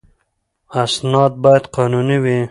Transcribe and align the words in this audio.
اسناد 0.83 1.31
باید 1.43 1.63
قانوني 1.75 2.17
وي. 2.23 2.37